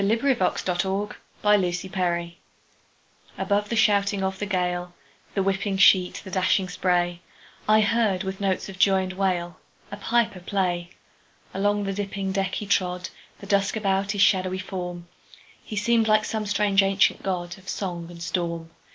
[0.03, 0.19] Clinton
[0.55, 1.09] Scollard
[1.43, 2.39] Bag Pipes at Sea
[3.37, 4.95] ABOVE the shouting of the gale,
[5.35, 10.89] The whipping sheet, the dashing spray,I heard, with notes of joy and wail,A piper play.
[11.53, 13.09] Along the dipping deck he trod,
[13.41, 15.07] The dusk about his shadowy form;
[15.63, 18.71] He seemed like some strange ancient godOf song and storm.